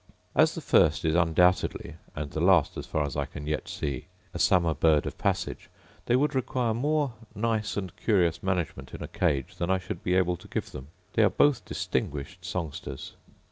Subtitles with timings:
[0.33, 4.07] As the first is undoubtedly, and the last, as far as I can yet see,
[4.33, 5.69] a summer bird of passage,
[6.07, 10.15] they would require more nice and curious management in a cage than I should be
[10.15, 13.13] able to give them; they are both distinguished songsters.